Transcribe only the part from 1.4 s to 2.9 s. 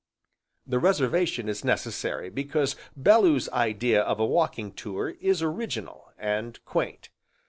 is necessary because